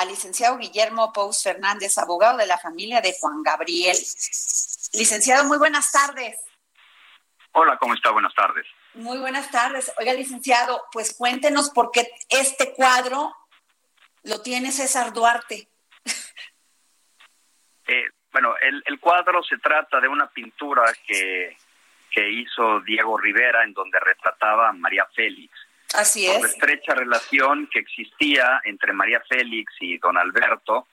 al 0.00 0.08
licenciado 0.08 0.56
Guillermo 0.56 1.12
Pous 1.12 1.42
Fernández, 1.42 1.98
abogado 1.98 2.38
de 2.38 2.46
la 2.46 2.58
familia 2.58 3.02
de 3.02 3.14
Juan 3.20 3.42
Gabriel. 3.42 3.96
Licenciado, 4.94 5.44
muy 5.44 5.58
buenas 5.58 5.92
tardes. 5.92 6.38
Hola, 7.52 7.76
¿cómo 7.76 7.92
está? 7.92 8.10
Buenas 8.10 8.34
tardes. 8.34 8.66
Muy 8.94 9.18
buenas 9.18 9.50
tardes. 9.50 9.92
Oiga, 9.98 10.14
licenciado, 10.14 10.84
pues 10.90 11.14
cuéntenos 11.14 11.68
por 11.70 11.90
qué 11.90 12.10
este 12.30 12.72
cuadro 12.72 13.34
lo 14.22 14.40
tiene 14.40 14.72
César 14.72 15.12
Duarte. 15.12 15.68
Eh, 17.86 18.08
bueno, 18.30 18.54
el, 18.62 18.80
el, 18.86 19.00
cuadro 19.00 19.42
se 19.42 19.58
trata 19.58 19.98
de 19.98 20.06
una 20.06 20.28
pintura 20.28 20.84
que, 21.04 21.56
que 22.12 22.30
hizo 22.30 22.78
Diego 22.82 23.18
Rivera 23.18 23.64
en 23.64 23.72
donde 23.72 23.98
retrataba 23.98 24.68
a 24.68 24.72
María 24.72 25.04
Félix. 25.12 25.50
Así 25.94 26.26
Por 26.26 26.36
es. 26.36 26.42
la 26.42 26.48
estrecha 26.48 26.94
relación 26.94 27.68
que 27.72 27.80
existía 27.80 28.60
entre 28.64 28.92
María 28.92 29.22
Félix 29.28 29.72
y 29.80 29.98
don 29.98 30.16
Alberto, 30.16 30.86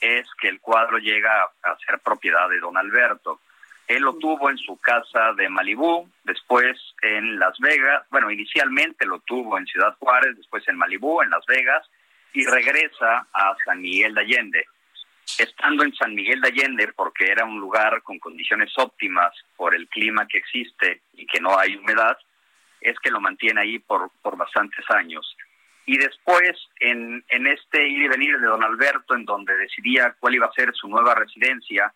es 0.00 0.26
que 0.40 0.48
el 0.48 0.60
cuadro 0.60 0.98
llega 0.98 1.42
a 1.42 1.76
ser 1.84 1.98
propiedad 2.00 2.48
de 2.48 2.60
don 2.60 2.76
Alberto. 2.76 3.40
Él 3.88 4.02
lo 4.02 4.16
tuvo 4.16 4.50
en 4.50 4.58
su 4.58 4.76
casa 4.76 5.32
de 5.32 5.48
Malibú, 5.48 6.08
después 6.22 6.76
en 7.02 7.38
Las 7.38 7.58
Vegas, 7.58 8.04
bueno, 8.10 8.30
inicialmente 8.30 9.06
lo 9.06 9.20
tuvo 9.20 9.58
en 9.58 9.66
Ciudad 9.66 9.96
Juárez, 9.98 10.36
después 10.36 10.66
en 10.68 10.76
Malibú, 10.76 11.22
en 11.22 11.30
Las 11.30 11.44
Vegas, 11.46 11.88
y 12.34 12.44
regresa 12.44 13.26
a 13.32 13.56
San 13.64 13.80
Miguel 13.80 14.14
de 14.14 14.20
Allende. 14.20 14.64
Estando 15.38 15.84
en 15.84 15.94
San 15.94 16.14
Miguel 16.14 16.40
de 16.42 16.48
Allende, 16.48 16.92
porque 16.94 17.30
era 17.30 17.44
un 17.44 17.58
lugar 17.58 18.02
con 18.02 18.18
condiciones 18.18 18.70
óptimas 18.76 19.34
por 19.56 19.74
el 19.74 19.88
clima 19.88 20.28
que 20.28 20.38
existe 20.38 21.00
y 21.14 21.26
que 21.26 21.40
no 21.40 21.58
hay 21.58 21.76
humedad, 21.76 22.18
es 22.80 22.98
que 23.00 23.10
lo 23.10 23.20
mantiene 23.20 23.60
ahí 23.60 23.78
por, 23.78 24.10
por 24.22 24.36
bastantes 24.36 24.84
años. 24.90 25.36
Y 25.86 25.96
después, 25.96 26.52
en, 26.80 27.24
en 27.28 27.46
este 27.46 27.88
ir 27.88 28.02
y 28.02 28.08
venir 28.08 28.38
de 28.38 28.46
don 28.46 28.62
Alberto, 28.62 29.14
en 29.14 29.24
donde 29.24 29.56
decidía 29.56 30.14
cuál 30.20 30.34
iba 30.34 30.46
a 30.46 30.52
ser 30.52 30.74
su 30.74 30.86
nueva 30.88 31.14
residencia, 31.14 31.92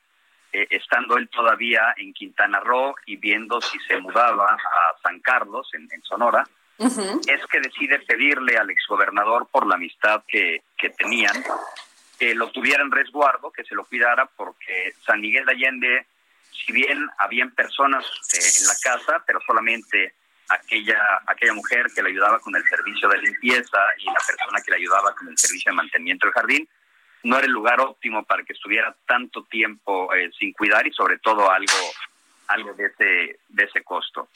eh, 0.53 0.67
estando 0.71 1.17
él 1.17 1.29
todavía 1.29 1.95
en 1.97 2.13
Quintana 2.13 2.61
Roo 2.61 2.95
y 3.07 3.17
viendo 3.17 3.61
si 3.61 3.79
se 3.81 3.99
mudaba 3.99 4.47
a 4.55 5.01
San 5.03 5.21
Carlos, 5.21 5.69
en, 5.75 5.89
en 5.93 6.03
Sonora, 6.03 6.45
Uh 6.79 6.87
-huh. 6.87 7.21
es 7.31 7.47
que 7.47 7.61
decide 7.61 7.99
pedirle 8.01 8.57
al 8.57 8.71
exgobernador, 8.71 9.47
por 9.53 9.67
la 9.67 9.75
amistad 9.75 10.25
que, 10.27 10.63
que 10.77 10.89
tenían, 10.91 11.37
que 12.19 12.35
lo 12.35 12.51
tuviera 12.51 12.83
en 12.83 12.91
resguardo, 12.91 13.53
que 13.53 13.63
se 13.63 13.75
lo 13.75 13.85
cuidara, 13.85 14.25
porque 14.27 14.95
San 15.05 15.21
Miguel 15.21 15.45
de 15.45 15.53
Allende, 15.53 16.07
si 16.51 16.73
bien 16.73 17.09
habían 17.19 17.51
personas 17.53 18.05
eh, 18.35 18.39
en 18.61 18.67
la 18.67 18.75
casa, 18.83 19.23
pero 19.27 19.39
solamente 19.47 20.15
aquella, 20.55 21.01
aquella 21.27 21.55
mujer 21.55 21.87
que 21.95 22.03
le 22.03 22.11
ayudaba 22.11 22.39
con 22.41 22.55
el 22.57 22.65
servicio 22.65 23.09
de 23.09 23.19
limpieza 23.19 23.79
y 23.99 24.07
la 24.07 24.21
persona 24.27 24.61
que 24.65 24.71
le 24.71 24.77
ayudaba 24.79 25.15
con 25.15 25.29
el 25.29 25.39
servicio 25.39 25.71
de 25.73 25.77
mantenimiento 25.77 26.27
del 26.27 26.35
jardín, 26.35 26.69
no 27.25 27.37
era 27.37 27.47
el 27.47 27.53
lugar 27.53 27.81
óptimo 27.81 28.25
para 28.25 28.43
que 28.43 28.53
estuviera 28.53 28.95
tanto 29.07 29.45
tiempo 29.45 30.13
eh, 30.15 30.31
sin 30.39 30.53
cuidar 30.53 30.87
y 30.87 30.93
sobre 30.93 31.19
todo 31.19 31.51
algo, 31.51 31.73
algo 32.49 32.75
de, 32.75 32.87
ese, 32.87 33.41
de 33.49 33.65
ese 33.65 33.83
costo. 33.85 34.29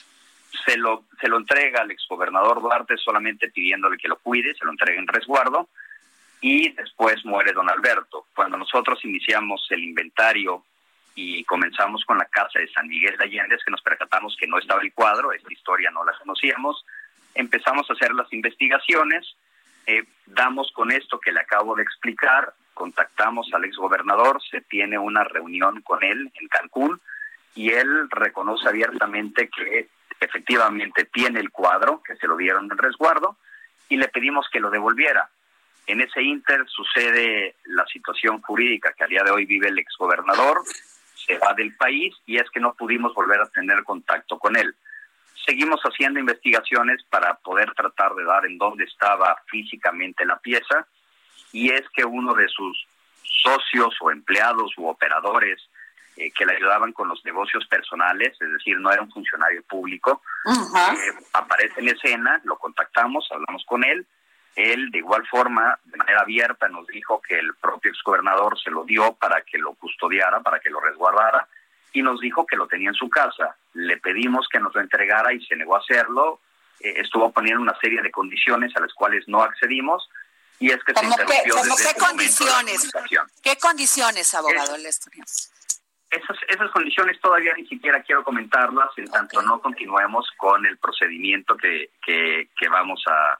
Se 0.64 0.76
lo, 0.76 1.04
se 1.20 1.28
lo 1.28 1.36
entrega 1.38 1.82
al 1.82 1.90
exgobernador 1.90 2.62
Duarte 2.62 2.96
solamente 2.96 3.50
pidiéndole 3.50 3.98
que 3.98 4.08
lo 4.08 4.18
cuide, 4.18 4.54
se 4.54 4.64
lo 4.64 4.70
entrega 4.70 4.98
en 4.98 5.08
resguardo 5.08 5.68
y 6.40 6.72
después 6.72 7.24
muere 7.24 7.52
don 7.52 7.68
Alberto. 7.68 8.26
Cuando 8.34 8.56
nosotros 8.56 9.04
iniciamos 9.04 9.66
el 9.70 9.82
inventario 9.82 10.64
y 11.16 11.42
comenzamos 11.44 12.04
con 12.04 12.18
la 12.18 12.26
casa 12.26 12.58
de 12.58 12.68
San 12.68 12.86
Miguel 12.86 13.16
de 13.16 13.24
Allende, 13.24 13.56
que 13.64 13.70
nos 13.70 13.80
percatamos 13.80 14.36
que 14.38 14.46
no 14.46 14.58
estaba 14.58 14.82
el 14.82 14.92
cuadro, 14.92 15.32
esta 15.32 15.50
historia 15.52 15.90
no 15.90 16.04
la 16.04 16.12
conocíamos, 16.12 16.84
empezamos 17.34 17.88
a 17.88 17.94
hacer 17.94 18.12
las 18.14 18.30
investigaciones, 18.34 19.34
eh, 19.86 20.04
damos 20.26 20.70
con 20.72 20.92
esto 20.92 21.18
que 21.18 21.32
le 21.32 21.40
acabo 21.40 21.74
de 21.74 21.82
explicar, 21.82 22.52
contactamos 22.74 23.48
al 23.54 23.64
exgobernador, 23.64 24.42
se 24.42 24.60
tiene 24.60 24.98
una 24.98 25.24
reunión 25.24 25.80
con 25.80 26.04
él 26.04 26.30
en 26.38 26.48
Cancún 26.48 27.00
y 27.54 27.70
él 27.70 28.10
reconoce 28.10 28.68
abiertamente 28.68 29.48
que 29.48 29.88
efectivamente 30.20 31.06
tiene 31.06 31.40
el 31.40 31.50
cuadro, 31.50 32.02
que 32.02 32.16
se 32.16 32.26
lo 32.26 32.36
dieron 32.36 32.70
en 32.70 32.76
resguardo, 32.76 33.38
y 33.88 33.96
le 33.96 34.08
pedimos 34.08 34.46
que 34.52 34.60
lo 34.60 34.68
devolviera. 34.68 35.30
En 35.86 36.02
ese 36.02 36.20
inter 36.20 36.64
sucede 36.68 37.54
la 37.64 37.86
situación 37.86 38.42
jurídica 38.42 38.92
que 38.92 39.04
a 39.04 39.06
día 39.06 39.22
de 39.24 39.30
hoy 39.30 39.46
vive 39.46 39.68
el 39.68 39.78
exgobernador, 39.78 40.62
se 41.26 41.38
va 41.38 41.54
del 41.54 41.74
país 41.76 42.14
y 42.26 42.36
es 42.36 42.48
que 42.50 42.60
no 42.60 42.74
pudimos 42.74 43.14
volver 43.14 43.40
a 43.40 43.48
tener 43.48 43.82
contacto 43.84 44.38
con 44.38 44.56
él. 44.56 44.74
Seguimos 45.44 45.80
haciendo 45.82 46.18
investigaciones 46.20 47.02
para 47.10 47.34
poder 47.34 47.72
tratar 47.74 48.14
de 48.14 48.24
dar 48.24 48.46
en 48.46 48.58
dónde 48.58 48.84
estaba 48.84 49.36
físicamente 49.46 50.24
la 50.24 50.38
pieza 50.38 50.86
y 51.52 51.70
es 51.70 51.82
que 51.94 52.04
uno 52.04 52.34
de 52.34 52.48
sus 52.48 52.86
socios 53.42 53.94
o 54.00 54.10
empleados 54.10 54.72
u 54.76 54.88
operadores 54.88 55.60
eh, 56.16 56.30
que 56.32 56.46
le 56.46 56.56
ayudaban 56.56 56.92
con 56.92 57.08
los 57.08 57.22
negocios 57.24 57.66
personales, 57.66 58.36
es 58.40 58.52
decir, 58.52 58.78
no 58.78 58.90
era 58.90 59.02
un 59.02 59.12
funcionario 59.12 59.62
público, 59.64 60.22
uh 60.46 60.50
-huh. 60.50 60.94
eh, 60.94 61.24
aparece 61.34 61.80
en 61.80 61.88
escena, 61.88 62.40
lo 62.44 62.56
contactamos, 62.56 63.28
hablamos 63.30 63.64
con 63.66 63.84
él, 63.84 64.06
él 64.56 64.90
de 64.90 64.98
igual 64.98 65.26
forma, 65.26 65.78
de 65.84 65.98
manera 65.98 66.22
abierta, 66.22 66.66
nos 66.68 66.86
dijo 66.86 67.20
que 67.20 67.38
el 67.38 67.54
propio 67.56 67.90
exgobernador 67.90 68.58
se 68.58 68.70
lo 68.70 68.84
dio 68.84 69.12
para 69.12 69.42
que 69.42 69.58
lo 69.58 69.74
custodiara, 69.74 70.40
para 70.40 70.58
que 70.60 70.70
lo 70.70 70.80
resguardara, 70.80 71.46
y 71.92 72.02
nos 72.02 72.20
dijo 72.20 72.46
que 72.46 72.56
lo 72.56 72.66
tenía 72.66 72.88
en 72.88 72.94
su 72.94 73.10
casa. 73.10 73.54
Le 73.74 73.98
pedimos 73.98 74.48
que 74.50 74.58
nos 74.58 74.74
lo 74.74 74.80
entregara 74.80 75.32
y 75.34 75.44
se 75.44 75.56
negó 75.56 75.76
a 75.76 75.80
hacerlo. 75.80 76.40
Eh, 76.80 76.94
estuvo 76.96 77.30
poniendo 77.32 77.62
una 77.62 77.78
serie 77.78 78.00
de 78.00 78.10
condiciones 78.10 78.74
a 78.76 78.80
las 78.80 78.92
cuales 78.94 79.28
no 79.28 79.42
accedimos, 79.42 80.08
y 80.58 80.70
es 80.70 80.82
que 80.84 80.94
se 80.94 81.04
interrumpió 81.04 81.54
que, 81.54 81.62
desde 81.62 81.92
qué 81.92 82.00
condiciones? 82.00 82.92
¿Qué 83.42 83.56
condiciones, 83.58 84.34
abogado? 84.34 84.74
Es, 84.76 85.50
esas, 86.10 86.36
esas 86.48 86.70
condiciones 86.70 87.20
todavía 87.20 87.52
ni 87.58 87.66
siquiera 87.66 88.02
quiero 88.02 88.24
comentarlas, 88.24 88.88
en 88.96 89.10
tanto 89.10 89.42
no 89.42 89.60
continuemos 89.60 90.30
con 90.38 90.64
el 90.64 90.78
procedimiento 90.78 91.56
que, 91.58 91.90
que, 92.02 92.48
que 92.58 92.68
vamos 92.70 93.02
a, 93.06 93.38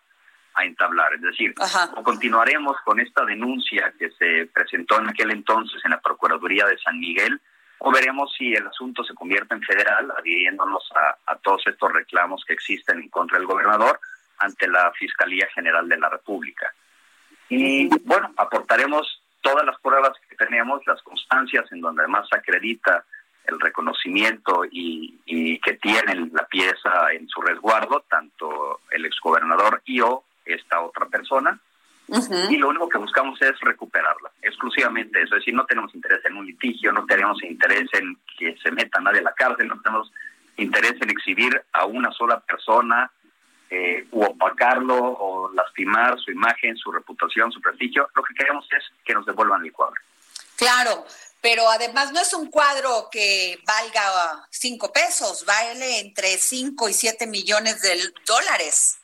a 0.57 0.65
entablar. 0.65 1.15
Es 1.15 1.23
decir, 1.23 1.55
Ajá. 1.59 1.91
o 1.95 2.03
continuaremos 2.03 2.77
con 2.85 2.99
esta 2.99 3.25
denuncia 3.25 3.93
que 3.99 4.11
se 4.11 4.47
presentó 4.53 4.99
en 4.99 5.11
aquel 5.11 5.31
entonces 5.31 5.81
en 5.85 5.93
la 5.93 6.01
Procuraduría 6.01 6.67
de 6.67 6.79
San 6.79 6.99
Miguel, 6.99 7.41
o 7.79 7.93
veremos 7.93 8.35
si 8.37 8.55
el 8.55 8.67
asunto 8.67 9.05
se 9.05 9.15
convierte 9.15 9.55
en 9.55 9.63
federal, 9.63 10.11
adhiriéndonos 10.19 10.91
a, 10.95 11.33
a 11.33 11.37
todos 11.37 11.63
estos 11.67 11.93
reclamos 11.93 12.43
que 12.47 12.55
existen 12.55 12.99
en 13.01 13.09
contra 13.11 13.39
del 13.39 13.47
gobernador 13.47 14.01
ante 14.39 14.67
la 14.67 14.91
Fiscalía 14.93 15.47
General 15.55 15.87
de 15.89 15.99
la 15.99 16.09
República. 16.09 16.73
Y 17.49 17.89
bueno, 18.05 18.33
aportaremos 18.37 19.23
todas 19.43 19.65
las 19.65 19.79
pruebas 19.81 20.13
que 20.29 20.37
tenemos, 20.37 20.85
las 20.87 21.01
constancias 21.03 21.71
en 21.71 21.81
donde 21.81 22.03
además 22.03 22.27
acredita 22.33 23.05
el 23.45 23.61
reconocimiento 23.61 24.65
y, 24.71 25.21
y, 25.25 25.61
que 25.61 25.75
tienen 25.75 26.31
la 26.33 26.45
pieza 26.47 27.13
en 27.13 27.29
su 27.29 27.41
resguardo, 27.41 28.05
tanto 28.09 28.81
el 28.91 29.05
exgobernador 29.05 29.83
y 29.85 30.01
o 30.01 30.25
esta 30.47 30.81
otra 30.81 31.07
persona. 31.07 31.59
Uh 32.09 32.19
-huh. 32.19 32.53
Y 32.53 32.57
lo 32.57 32.69
único 32.69 32.89
que 32.89 32.99
buscamos 32.99 33.41
es 33.43 33.59
recuperarla, 33.61 34.31
exclusivamente 34.41 35.21
eso. 35.21 35.35
Es 35.35 35.41
decir, 35.41 35.55
no 35.55 35.67
tenemos 35.67 35.93
interés 35.95 36.25
en 36.25 36.37
un 36.37 36.47
litigio, 36.47 36.93
no 36.93 37.05
tenemos 37.05 37.43
interés 37.43 37.89
en 37.95 38.17
que 38.39 38.57
se 38.63 38.71
meta 38.71 39.01
nadie 39.01 39.21
a 39.21 39.25
la 39.25 39.35
cárcel, 39.35 39.67
no 39.67 39.81
tenemos 39.83 40.13
interés 40.57 40.95
en 41.01 41.11
exhibir 41.11 41.61
a 41.73 41.85
una 41.85 42.13
sola 42.13 42.39
persona 42.41 43.11
eh, 43.69 44.07
u 44.13 44.23
opacarlo 44.23 44.97
o 44.97 45.53
lastimar 45.53 46.19
su 46.21 46.31
imagen, 46.31 46.77
su 46.77 46.93
reputación, 46.93 47.51
su 47.51 47.61
prestigio. 47.61 48.09
Lo 48.15 48.23
que 48.23 48.35
queremos 48.35 48.65
es 48.71 48.85
que 49.05 49.13
nos 49.13 49.27
devuelvan 49.27 49.65
el 49.65 49.73
cuadro. 49.73 50.01
Claro, 50.57 51.05
pero 51.41 51.69
además 51.69 52.13
no 52.13 52.21
es 52.21 52.33
un 52.33 52.51
cuadro 52.51 53.09
que 53.11 53.59
valga 53.67 54.47
cinco 54.51 54.93
pesos, 54.93 55.45
vale 55.45 56.01
entre 56.01 56.39
cinco 56.39 56.89
y 56.89 56.93
siete 56.93 57.27
millones 57.27 57.83
de 57.83 58.13
dólares. 58.25 58.99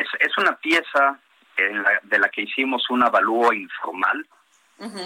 Es, 0.00 0.08
es 0.20 0.38
una 0.38 0.56
pieza 0.56 1.18
en 1.56 1.82
la, 1.82 2.00
de 2.02 2.18
la 2.18 2.28
que 2.28 2.42
hicimos 2.42 2.88
un 2.90 3.02
avalúo 3.02 3.52
informal 3.52 4.26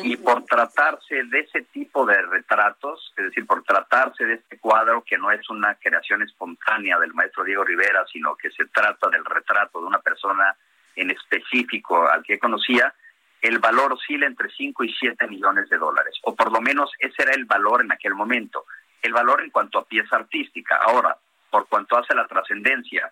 Y 0.02 0.16
por 0.16 0.44
tratarse 0.46 1.22
de 1.24 1.40
ese 1.40 1.62
tipo 1.72 2.04
de 2.04 2.20
retratos, 2.22 3.12
es 3.16 3.26
decir, 3.26 3.46
por 3.46 3.62
tratarse 3.62 4.24
de 4.24 4.34
este 4.34 4.58
cuadro 4.58 5.04
que 5.04 5.16
no 5.16 5.30
es 5.30 5.48
una 5.48 5.76
creación 5.76 6.22
espontánea 6.22 6.98
del 6.98 7.14
maestro 7.14 7.44
Diego 7.44 7.62
Rivera, 7.62 8.04
sino 8.12 8.34
que 8.34 8.50
se 8.50 8.64
trata 8.66 9.08
del 9.08 9.24
retrato 9.24 9.80
de 9.80 9.86
una 9.86 10.00
persona 10.00 10.56
en 10.96 11.10
específico 11.10 12.08
al 12.08 12.24
que 12.24 12.38
conocía, 12.38 12.92
el 13.40 13.60
valor 13.60 13.92
oscila 13.92 14.26
entre 14.26 14.50
5 14.50 14.84
y 14.84 14.92
7 14.92 15.28
millones 15.28 15.68
de 15.68 15.78
dólares, 15.78 16.18
o 16.22 16.34
por 16.34 16.52
lo 16.52 16.60
menos 16.60 16.90
ese 16.98 17.22
era 17.22 17.32
el 17.32 17.44
valor 17.44 17.82
en 17.82 17.92
aquel 17.92 18.14
momento. 18.14 18.66
El 19.00 19.12
valor 19.12 19.40
en 19.40 19.50
cuanto 19.50 19.78
a 19.78 19.86
pieza 19.86 20.16
artística. 20.16 20.76
Ahora, 20.76 21.16
por 21.48 21.68
cuanto 21.68 21.96
hace 21.96 22.14
la 22.14 22.26
trascendencia, 22.26 23.10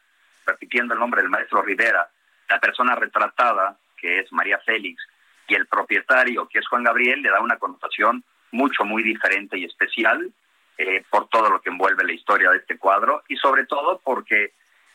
repitiendo 0.48 0.94
el 0.94 1.00
nombre 1.00 1.20
del 1.22 1.30
maestro 1.30 1.62
Rivera, 1.62 2.08
la 2.48 2.58
persona 2.58 2.94
retratada, 2.94 3.76
que 3.96 4.20
es 4.20 4.32
María 4.32 4.58
Félix, 4.58 5.02
y 5.46 5.54
el 5.54 5.66
propietario, 5.66 6.48
que 6.48 6.58
es 6.58 6.66
Juan 6.68 6.84
Gabriel, 6.84 7.22
le 7.22 7.30
da 7.30 7.40
una 7.40 7.58
connotación 7.58 8.24
mucho, 8.50 8.84
muy 8.84 9.02
diferente 9.02 9.58
y 9.58 9.64
especial 9.64 10.30
eh, 10.76 11.04
por 11.10 11.28
todo 11.28 11.50
lo 11.50 11.60
que 11.60 11.70
envuelve 11.70 12.04
la 12.04 12.12
historia 12.12 12.50
de 12.50 12.58
este 12.58 12.78
cuadro 12.78 13.22
y 13.28 13.36
sobre 13.36 13.66
todo 13.66 14.00
porque 14.02 14.52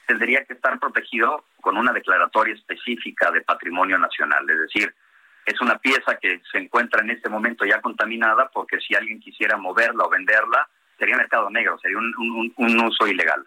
tendría 0.08 0.44
que 0.46 0.54
estar 0.54 0.80
protegido 0.80 1.46
con 1.62 1.78
una 1.78 1.94
declaratoria 1.94 2.54
específica 2.54 3.32
de 3.32 3.42
patrimonio 3.42 3.98
nacional, 3.98 4.50
es 4.50 4.60
decir, 4.60 4.94
es 5.46 5.60
una 5.60 5.78
pieza 5.78 6.18
que 6.22 6.42
se 6.52 6.58
encuentra 6.58 7.02
en 7.02 7.12
este 7.12 7.30
momento 7.30 7.66
ya 7.66 7.82
contaminada 7.82 8.50
porque 8.54 8.80
si 8.80 8.96
alguien 8.96 9.20
quisiera 9.20 9.58
moverla 9.58 10.06
o 10.06 10.10
venderla, 10.10 10.68
sería 10.98 11.18
mercado 11.18 11.50
negro, 11.50 11.78
sería 11.80 11.98
un, 11.98 12.54
un 12.56 12.80
uso 12.82 13.08
ilegal. 13.08 13.46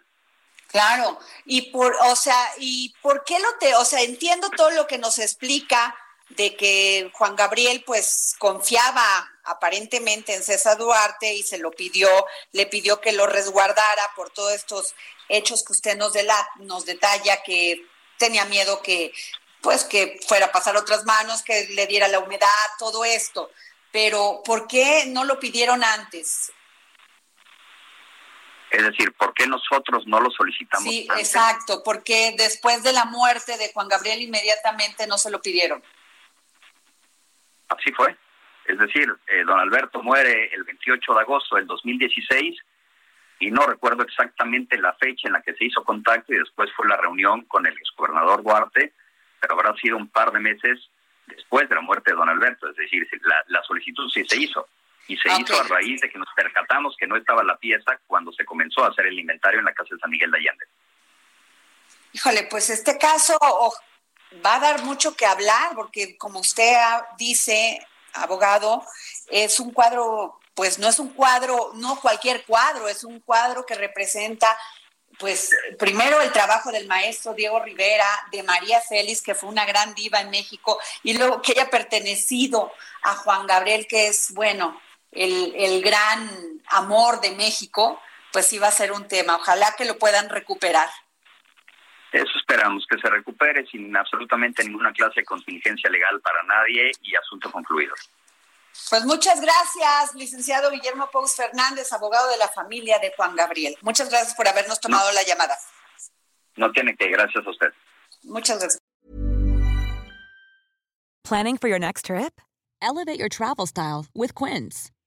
Claro, 0.67 1.17
y 1.45 1.71
por, 1.71 1.95
o 1.95 2.15
sea, 2.15 2.51
¿y 2.57 2.93
por 3.01 3.23
qué 3.23 3.39
lo 3.39 3.57
te, 3.57 3.73
o 3.75 3.85
sea, 3.85 4.01
entiendo 4.01 4.49
todo 4.49 4.69
lo 4.71 4.85
que 4.85 4.97
nos 4.97 5.17
explica 5.17 5.95
de 6.29 6.55
que 6.55 7.09
Juan 7.13 7.35
Gabriel 7.37 7.83
pues 7.85 8.35
confiaba 8.37 9.31
aparentemente 9.45 10.33
en 10.33 10.43
César 10.43 10.77
Duarte 10.77 11.33
y 11.33 11.43
se 11.43 11.57
lo 11.57 11.71
pidió, 11.71 12.09
le 12.51 12.65
pidió 12.65 12.99
que 12.99 13.13
lo 13.13 13.27
resguardara 13.27 14.11
por 14.15 14.29
todos 14.29 14.51
estos 14.51 14.93
hechos 15.29 15.63
que 15.63 15.71
usted 15.71 15.97
nos, 15.97 16.13
nos 16.57 16.85
detalla, 16.85 17.41
que 17.43 17.85
tenía 18.17 18.45
miedo 18.45 18.81
que 18.81 19.13
pues 19.61 19.83
que 19.83 20.19
fuera 20.27 20.47
a 20.47 20.51
pasar 20.51 20.77
otras 20.77 21.05
manos, 21.05 21.43
que 21.43 21.67
le 21.69 21.87
diera 21.87 22.07
la 22.07 22.19
humedad, 22.19 22.47
todo 22.77 23.03
esto. 23.03 23.49
Pero 23.91 24.41
¿por 24.45 24.67
qué 24.67 25.05
no 25.07 25.23
lo 25.23 25.39
pidieron 25.39 25.83
antes? 25.83 26.51
Es 28.69 28.83
decir, 28.83 29.13
¿por 29.13 29.33
qué 29.33 29.47
nosotros 29.47 30.05
no 30.07 30.19
lo 30.19 30.29
solicitamos? 30.29 30.89
Sí, 30.89 31.07
exacto, 31.17 31.81
porque 31.83 32.35
después 32.37 32.83
de 32.83 32.93
la 32.93 33.05
muerte 33.05 33.57
de 33.57 33.71
Juan 33.73 33.87
Gabriel 33.87 34.21
inmediatamente 34.21 35.07
no 35.07 35.17
se 35.17 35.31
lo 35.31 35.41
pidieron. 35.41 35.81
Así 37.69 37.91
fue. 37.93 38.15
Es 38.65 38.77
decir, 38.77 39.09
eh, 39.27 39.43
don 39.45 39.59
Alberto 39.59 40.03
muere 40.03 40.53
el 40.53 40.63
28 40.63 41.13
de 41.13 41.21
agosto 41.21 41.55
del 41.55 41.67
2016 41.67 42.57
y 43.39 43.51
no 43.51 43.65
recuerdo 43.65 44.03
exactamente 44.03 44.77
la 44.77 44.93
fecha 44.93 45.27
en 45.27 45.33
la 45.33 45.41
que 45.41 45.53
se 45.53 45.65
hizo 45.65 45.83
contacto 45.83 46.33
y 46.33 46.39
después 46.39 46.69
fue 46.75 46.87
la 46.87 46.97
reunión 46.97 47.43
con 47.45 47.65
el 47.65 47.77
exgobernador 47.77 48.43
Duarte, 48.43 48.93
pero 49.39 49.53
habrá 49.53 49.73
sido 49.75 49.95
un 49.95 50.09
par 50.09 50.31
de 50.31 50.39
meses 50.39 50.89
después 51.27 51.69
de 51.69 51.75
la 51.75 51.81
muerte 51.81 52.11
de 52.11 52.17
don 52.17 52.29
Alberto. 52.29 52.69
Es 52.69 52.75
decir, 52.75 53.07
la, 53.47 53.63
solicitud 53.63 54.09
sí 54.09 54.25
se 54.27 54.37
hizo 54.37 54.67
y 55.07 55.17
se 55.17 55.29
hizo 55.39 55.59
a 55.59 55.63
raíz 55.63 56.01
de 56.01 56.09
que 56.09 56.19
nos 56.19 56.27
percatamos 56.35 56.95
que 56.97 57.07
no 57.07 57.15
estaba 57.15 57.43
la 57.43 57.57
pieza 57.57 57.99
cuando 58.07 58.31
se 58.31 58.45
comenzó 58.45 58.83
a 58.83 58.89
hacer 58.89 59.07
el 59.07 59.19
inventario 59.19 59.59
en 59.59 59.65
la 59.65 59.73
casa 59.73 59.95
de 59.95 59.99
San 59.99 60.09
Miguel 60.09 60.31
de 60.31 60.37
Allende. 60.37 60.65
Híjole, 62.13 62.43
pues 62.49 62.69
este 62.69 62.97
caso 62.97 63.37
va 64.45 64.55
a 64.55 64.59
dar 64.59 64.83
mucho 64.83 65.15
que 65.15 65.25
hablar, 65.25 65.75
porque 65.75 66.17
como 66.17 66.39
usted 66.39 66.75
dice, 67.17 67.79
abogado, 68.13 68.83
es 69.27 69.59
un 69.59 69.71
cuadro, 69.71 70.39
pues 70.53 70.79
no 70.79 70.87
es 70.87 70.99
un 70.99 71.09
cuadro, 71.09 71.71
no 71.75 71.99
cualquier 71.99 72.43
cuadro, 72.45 72.87
es 72.87 73.03
un 73.03 73.19
cuadro 73.21 73.65
que 73.65 73.75
representa 73.75 74.57
pues 75.19 75.49
primero 75.79 76.21
el 76.21 76.31
trabajo 76.31 76.71
del 76.71 76.87
maestro 76.87 77.33
Diego 77.33 77.59
Rivera, 77.59 78.05
de 78.31 78.43
María 78.43 78.81
Félix, 78.81 79.21
que 79.21 79.33
fue 79.33 79.49
una 79.49 79.65
gran 79.65 79.95
diva 79.95 80.21
en 80.21 80.29
México, 80.29 80.79
y 81.01 81.17
luego 81.17 81.41
que 81.41 81.53
haya 81.53 81.69
pertenecido 81.69 82.71
a 83.01 83.15
Juan 83.15 83.47
Gabriel, 83.47 83.87
que 83.87 84.07
es, 84.07 84.31
bueno, 84.33 84.79
el, 85.17 85.53
el 85.55 85.81
gran 85.81 86.29
amor 86.67 87.21
de 87.21 87.31
México, 87.31 87.99
pues 88.31 88.47
sí 88.47 88.59
va 88.59 88.67
a 88.67 88.71
ser 88.71 88.91
un 88.91 89.07
tema. 89.07 89.35
Ojalá 89.35 89.73
que 89.77 89.85
lo 89.85 89.97
puedan 89.97 90.29
recuperar. 90.29 90.89
Eso 92.11 92.31
esperamos, 92.39 92.85
que 92.89 92.97
se 92.99 93.09
recupere 93.09 93.65
sin 93.67 93.95
absolutamente 93.95 94.63
ninguna 94.63 94.93
clase 94.93 95.21
de 95.21 95.25
contingencia 95.25 95.89
legal 95.89 96.21
para 96.21 96.41
nadie 96.43 96.91
y 97.01 97.15
asunto 97.15 97.51
concluido. 97.51 97.93
Pues 98.89 99.03
muchas 99.05 99.41
gracias, 99.41 100.15
licenciado 100.15 100.71
Guillermo 100.71 101.09
Pous 101.11 101.35
Fernández, 101.35 101.91
abogado 101.91 102.29
de 102.29 102.37
la 102.37 102.47
familia 102.47 102.99
de 102.99 103.11
Juan 103.17 103.35
Gabriel. 103.35 103.75
Muchas 103.81 104.09
gracias 104.09 104.35
por 104.35 104.47
habernos 104.47 104.79
tomado 104.79 105.11
la 105.11 105.23
llamada. 105.23 105.57
No 106.55 106.71
tiene 106.71 106.95
que, 106.95 107.07
gracias 107.09 107.45
a 107.45 107.49
usted. 107.49 107.73
Muchas 108.23 108.59
gracias. 108.59 108.79
Planning 111.23 111.57
for 111.57 111.67
your 111.67 111.79
next 111.79 112.05
trip? 112.05 112.39
Elevate 112.81 113.19
your 113.19 113.29
travel 113.29 113.65
style 113.65 114.05
with 114.13 114.33
Quince. 114.33 114.91